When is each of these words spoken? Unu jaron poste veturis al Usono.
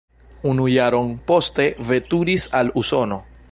Unu 0.51 0.63
jaron 0.75 1.11
poste 1.27 1.67
veturis 1.91 2.49
al 2.63 2.75
Usono. 2.85 3.23